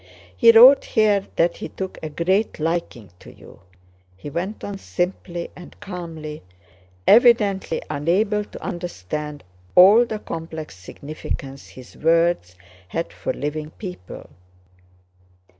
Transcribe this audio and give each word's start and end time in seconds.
"He 0.35 0.51
wrote 0.51 0.83
here 0.85 1.27
that 1.35 1.57
he 1.57 1.69
took 1.69 1.99
a 2.01 2.09
great 2.09 2.59
liking 2.59 3.11
to 3.19 3.31
you," 3.31 3.59
he 4.17 4.31
went 4.31 4.63
on 4.63 4.79
simply 4.79 5.51
and 5.55 5.79
calmly, 5.79 6.41
evidently 7.05 7.83
unable 7.87 8.43
to 8.43 8.63
understand 8.63 9.43
all 9.75 10.03
the 10.07 10.17
complex 10.17 10.75
significance 10.75 11.67
his 11.67 11.95
words 11.95 12.55
had 12.87 13.13
for 13.13 13.31
living 13.31 13.69
people. 13.77 14.31